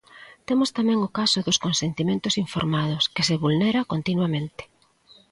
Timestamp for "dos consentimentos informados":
1.47-3.03